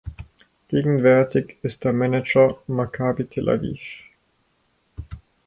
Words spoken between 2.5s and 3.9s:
Maccabi Tel Aviv.